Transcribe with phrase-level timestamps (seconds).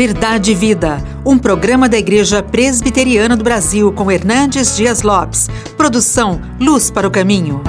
[0.00, 5.46] Verdade e Vida, um programa da Igreja Presbiteriana do Brasil com Hernandes Dias Lopes.
[5.76, 7.60] Produção Luz para o Caminho.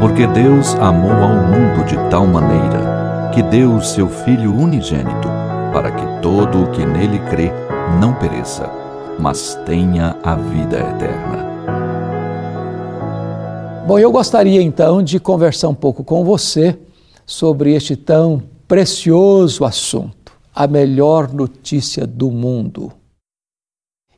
[0.00, 5.28] Porque Deus amou ao mundo de tal maneira que deu o seu Filho unigênito,
[5.72, 7.52] para que todo o que nele crê
[8.00, 8.68] não pereça,
[9.20, 11.46] mas tenha a vida eterna.
[13.86, 16.76] Bom, eu gostaria então de conversar um pouco com você
[17.24, 22.92] sobre este tão precioso assunto, a melhor notícia do mundo.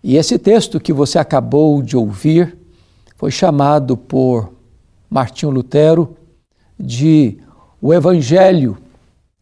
[0.03, 2.57] E esse texto que você acabou de ouvir
[3.17, 4.53] foi chamado por
[5.11, 6.17] Martinho Lutero
[6.79, 7.39] de
[7.81, 8.79] o Evangelho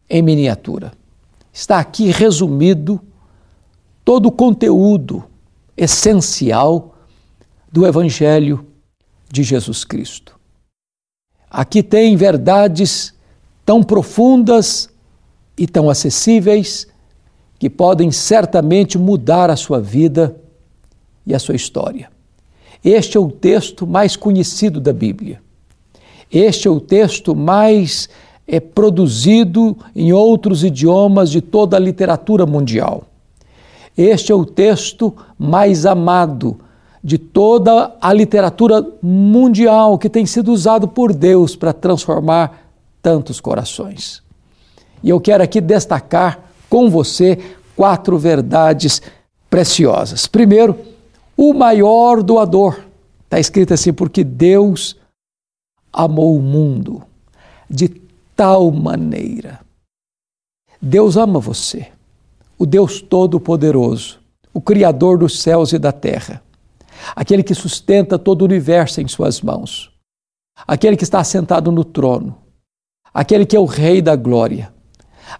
[0.09, 0.91] em miniatura.
[1.51, 2.99] Está aqui resumido
[4.03, 5.23] todo o conteúdo
[5.77, 6.95] essencial
[7.71, 8.65] do Evangelho
[9.31, 10.39] de Jesus Cristo.
[11.49, 13.13] Aqui tem verdades
[13.65, 14.89] tão profundas
[15.57, 16.87] e tão acessíveis
[17.57, 20.35] que podem certamente mudar a sua vida
[21.25, 22.09] e a sua história.
[22.83, 25.41] Este é o texto mais conhecido da Bíblia.
[26.31, 28.09] Este é o texto mais
[28.47, 33.03] é, produzido em outros idiomas de toda a literatura mundial.
[33.97, 36.59] Este é o texto mais amado
[37.03, 42.69] de toda a literatura mundial que tem sido usado por Deus para transformar
[43.01, 44.24] tantos corações.
[45.03, 47.37] E eu quero aqui destacar com você
[47.75, 49.01] quatro verdades
[49.49, 50.27] preciosas.
[50.27, 50.77] Primeiro,
[51.37, 52.79] o maior doador.
[53.25, 54.95] Está escrito assim, porque Deus
[55.91, 57.03] amou o mundo
[57.69, 57.89] de
[58.35, 59.59] tal maneira.
[60.81, 61.87] Deus ama você,
[62.59, 64.19] o Deus Todo-Poderoso,
[64.53, 66.43] o Criador dos céus e da terra,
[67.15, 69.91] aquele que sustenta todo o universo em Suas mãos,
[70.67, 72.37] aquele que está sentado no trono,
[73.13, 74.71] aquele que é o Rei da glória,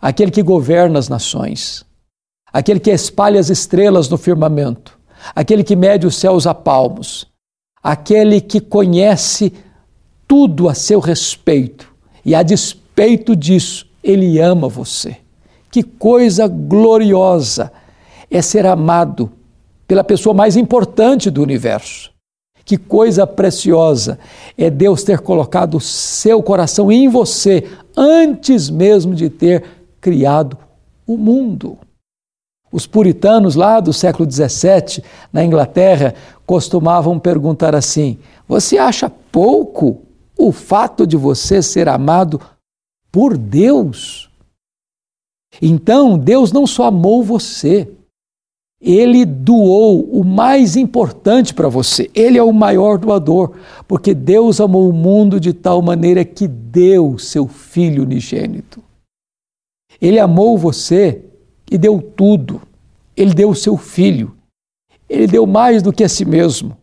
[0.01, 1.85] aquele que governa as nações,
[2.51, 4.97] aquele que espalha as estrelas no firmamento,
[5.35, 7.27] aquele que mede os céus a palmos,
[7.83, 9.53] aquele que conhece
[10.27, 15.17] tudo a seu respeito e a despeito disso, ele ama você.
[15.71, 17.71] Que coisa gloriosa
[18.31, 19.31] é ser amado
[19.87, 22.11] pela pessoa mais importante do universo.
[22.63, 24.17] Que coisa preciosa
[24.57, 29.63] é Deus ter colocado o seu coração em você antes mesmo de ter
[30.05, 30.55] criado
[31.07, 31.79] o mundo.
[32.71, 36.13] Os puritanos lá do século XVII, na Inglaterra,
[36.45, 40.03] costumavam perguntar assim: Você acha pouco
[40.37, 42.39] o fato de você ser amado
[43.11, 44.29] por Deus?
[45.59, 47.91] Então, Deus não só amou você,
[48.79, 52.11] ele doou o mais importante para você.
[52.13, 53.53] Ele é o maior doador,
[53.87, 58.83] porque Deus amou o mundo de tal maneira que deu seu Filho unigênito.
[60.01, 61.23] Ele amou você
[61.69, 62.61] e deu tudo.
[63.15, 64.35] Ele deu o seu filho.
[65.09, 66.77] Ele deu mais do que a si mesmo.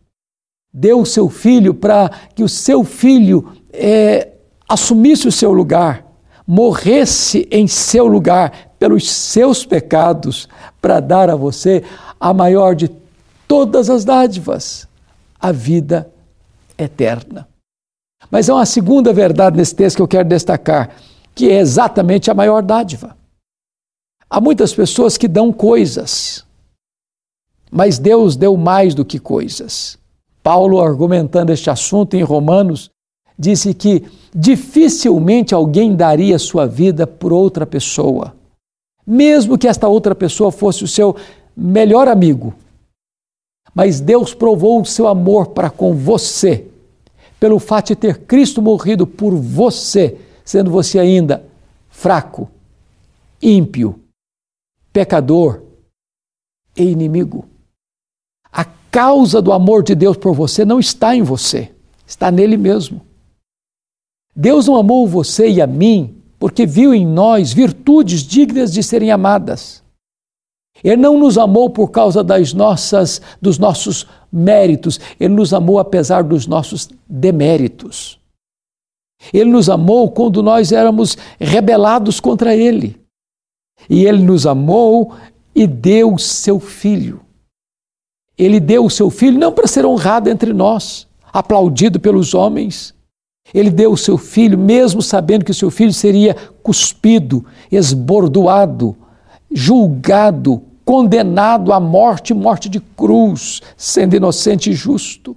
[0.72, 4.28] Deu o seu filho para que o seu filho é,
[4.68, 6.06] assumisse o seu lugar,
[6.46, 10.48] morresse em seu lugar pelos seus pecados,
[10.80, 11.84] para dar a você
[12.18, 12.90] a maior de
[13.46, 14.88] todas as dádivas,
[15.38, 16.10] a vida
[16.78, 17.46] eterna.
[18.30, 20.90] Mas há uma segunda verdade nesse texto que eu quero destacar
[21.34, 23.16] que é exatamente a maior dádiva.
[24.28, 26.44] Há muitas pessoas que dão coisas,
[27.70, 29.98] mas Deus deu mais do que coisas.
[30.42, 32.90] Paulo, argumentando este assunto em Romanos,
[33.38, 34.04] disse que
[34.34, 38.34] dificilmente alguém daria sua vida por outra pessoa,
[39.06, 41.16] mesmo que esta outra pessoa fosse o seu
[41.56, 42.54] melhor amigo.
[43.74, 46.66] Mas Deus provou o seu amor para com você,
[47.38, 51.44] pelo fato de ter Cristo morrido por você sendo você ainda
[51.88, 52.50] fraco,
[53.40, 54.00] ímpio,
[54.92, 55.62] pecador
[56.76, 57.46] e inimigo.
[58.50, 61.70] A causa do amor de Deus por você não está em você,
[62.06, 63.00] está nele mesmo.
[64.34, 69.10] Deus não amou você e a mim porque viu em nós virtudes dignas de serem
[69.12, 69.82] amadas.
[70.82, 76.24] Ele não nos amou por causa das nossas, dos nossos méritos, ele nos amou apesar
[76.24, 78.18] dos nossos deméritos.
[79.32, 83.00] Ele nos amou quando nós éramos rebelados contra Ele.
[83.88, 85.14] E Ele nos amou
[85.54, 87.20] e deu o seu filho.
[88.38, 92.94] Ele deu o seu filho não para ser honrado entre nós, aplaudido pelos homens.
[93.52, 98.96] Ele deu o seu filho, mesmo sabendo que o seu filho seria cuspido, esbordoado,
[99.50, 105.36] julgado, condenado à morte, morte de cruz, sendo inocente e justo.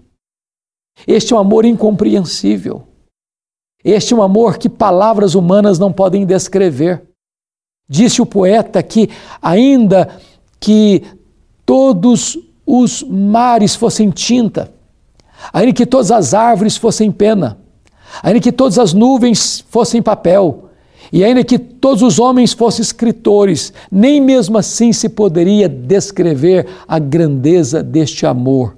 [1.06, 2.84] Este é um amor incompreensível.
[3.86, 7.04] Este é um amor que palavras humanas não podem descrever.
[7.88, 10.10] Disse o poeta que, ainda
[10.60, 11.04] que
[11.64, 12.36] todos
[12.66, 14.74] os mares fossem tinta,
[15.54, 17.60] ainda que todas as árvores fossem pena,
[18.24, 20.70] ainda que todas as nuvens fossem papel,
[21.14, 26.98] e ainda que todos os homens fossem escritores, nem mesmo assim se poderia descrever a
[26.98, 28.76] grandeza deste amor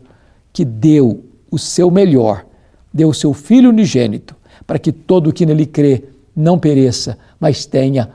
[0.51, 2.45] que deu o seu melhor,
[2.93, 4.35] deu o seu Filho unigênito,
[4.67, 6.03] para que todo o que nele crê
[6.35, 8.11] não pereça, mas tenha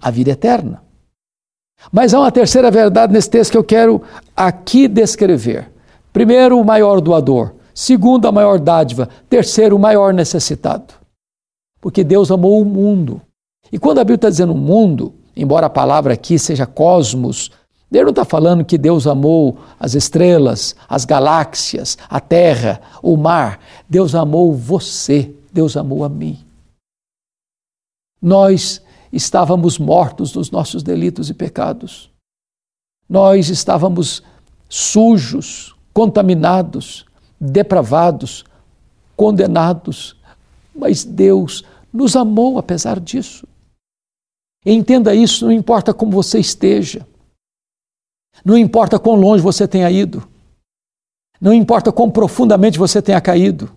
[0.00, 0.82] a vida eterna.
[1.90, 4.02] Mas há uma terceira verdade nesse texto que eu quero
[4.36, 5.70] aqui descrever.
[6.12, 7.54] Primeiro, o maior doador.
[7.74, 9.08] Segundo, a maior dádiva.
[9.28, 10.94] Terceiro, o maior necessitado.
[11.80, 13.22] Porque Deus amou o mundo.
[13.72, 17.50] E quando a Bíblia está dizendo mundo, embora a palavra aqui seja cosmos,
[17.90, 23.60] Deus não está falando que Deus amou as estrelas, as galáxias, a terra, o mar.
[23.88, 26.42] Deus amou você, Deus amou a mim.
[28.20, 28.82] Nós
[29.12, 32.10] estávamos mortos nos nossos delitos e pecados.
[33.08, 34.22] Nós estávamos
[34.68, 37.04] sujos, contaminados,
[37.38, 38.44] depravados,
[39.14, 40.16] condenados,
[40.74, 41.62] mas Deus
[41.92, 43.46] nos amou apesar disso.
[44.64, 47.06] entenda isso, não importa como você esteja,
[48.44, 50.26] não importa quão longe você tenha ido,
[51.38, 53.70] não importa quão profundamente você tenha caído,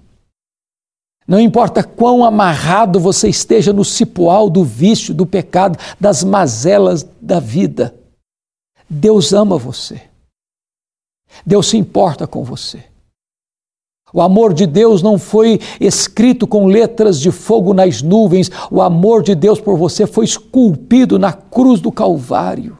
[1.27, 7.39] não importa quão amarrado você esteja no cipoal do vício, do pecado, das mazelas da
[7.39, 7.95] vida,
[8.87, 10.01] Deus ama você.
[11.45, 12.83] Deus se importa com você.
[14.13, 19.23] O amor de Deus não foi escrito com letras de fogo nas nuvens, o amor
[19.23, 22.77] de Deus por você foi esculpido na cruz do Calvário.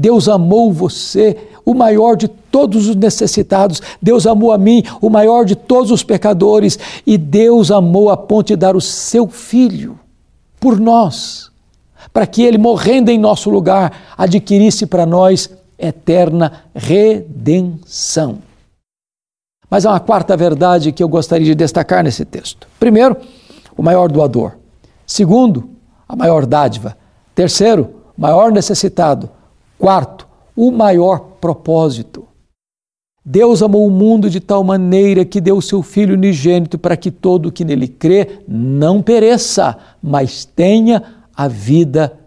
[0.00, 3.82] Deus amou você, o maior de todos os necessitados.
[4.00, 6.78] Deus amou a mim, o maior de todos os pecadores.
[7.04, 9.98] E Deus amou a ponto de dar o seu filho
[10.60, 11.50] por nós,
[12.12, 18.38] para que ele, morrendo em nosso lugar, adquirisse para nós eterna redenção.
[19.68, 22.68] Mas há uma quarta verdade que eu gostaria de destacar nesse texto.
[22.78, 23.16] Primeiro,
[23.76, 24.52] o maior doador.
[25.04, 25.70] Segundo,
[26.08, 26.96] a maior dádiva.
[27.34, 29.28] Terceiro, maior necessitado.
[29.78, 30.26] Quarto,
[30.56, 32.26] o maior propósito.
[33.24, 37.10] Deus amou o mundo de tal maneira que deu o seu Filho unigênito para que
[37.10, 41.02] todo o que nele crê não pereça, mas tenha
[41.36, 42.18] a vida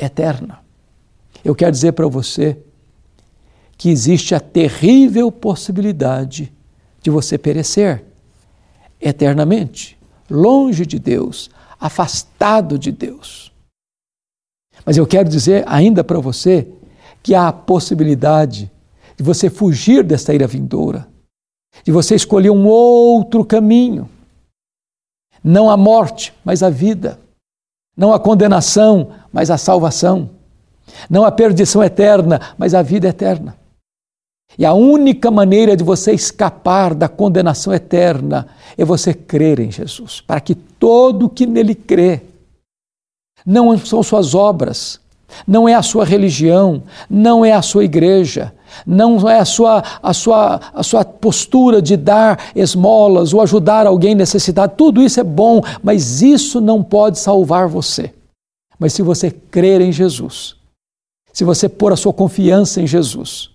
[0.00, 0.60] eterna.
[1.44, 2.56] Eu quero dizer para você
[3.76, 6.52] que existe a terrível possibilidade
[7.02, 8.04] de você perecer
[9.00, 9.98] eternamente,
[10.30, 13.51] longe de Deus, afastado de Deus.
[14.84, 16.68] Mas eu quero dizer ainda para você
[17.22, 18.70] que há a possibilidade
[19.16, 21.06] de você fugir desta ira vindoura,
[21.84, 24.08] de você escolher um outro caminho.
[25.42, 27.18] Não a morte, mas a vida.
[27.96, 30.30] Não a condenação, mas a salvação.
[31.08, 33.56] Não a perdição eterna, mas a vida eterna.
[34.58, 38.46] E a única maneira de você escapar da condenação eterna
[38.76, 42.22] é você crer em Jesus, para que todo que nele crê
[43.44, 45.00] não são suas obras,
[45.46, 48.52] não é a sua religião, não é a sua igreja,
[48.86, 54.14] não é a sua, a sua, a sua postura de dar esmolas ou ajudar alguém
[54.14, 54.74] necessitado.
[54.76, 58.12] Tudo isso é bom, mas isso não pode salvar você.
[58.78, 60.56] Mas se você crer em Jesus,
[61.32, 63.51] se você pôr a sua confiança em Jesus,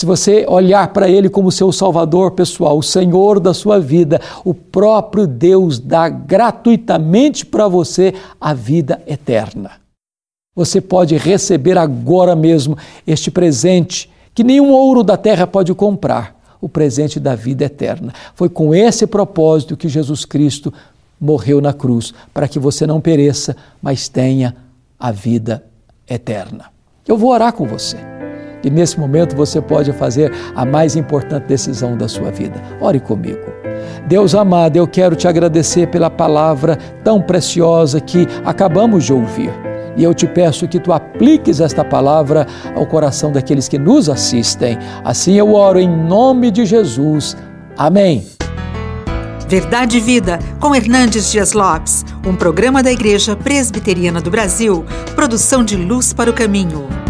[0.00, 4.54] se você olhar para Ele como seu Salvador pessoal, o Senhor da sua vida, o
[4.54, 9.72] próprio Deus dá gratuitamente para você a vida eterna.
[10.56, 16.66] Você pode receber agora mesmo este presente que nenhum ouro da terra pode comprar o
[16.66, 18.14] presente da vida eterna.
[18.34, 20.72] Foi com esse propósito que Jesus Cristo
[21.20, 24.56] morreu na cruz, para que você não pereça, mas tenha
[24.98, 25.62] a vida
[26.08, 26.70] eterna.
[27.06, 28.09] Eu vou orar com você.
[28.62, 32.60] E nesse momento você pode fazer a mais importante decisão da sua vida.
[32.80, 33.60] Ore comigo.
[34.06, 39.50] Deus amado, eu quero te agradecer pela palavra tão preciosa que acabamos de ouvir.
[39.96, 44.78] E eu te peço que tu apliques esta palavra ao coração daqueles que nos assistem.
[45.04, 47.36] Assim eu oro em nome de Jesus.
[47.76, 48.26] Amém.
[49.48, 54.84] Verdade e Vida, com Hernandes Dias Lopes, um programa da Igreja Presbiteriana do Brasil,
[55.16, 57.09] produção de Luz para o Caminho.